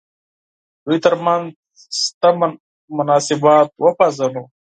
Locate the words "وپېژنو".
3.83-4.43